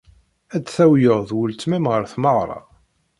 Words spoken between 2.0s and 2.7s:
tmeɣra.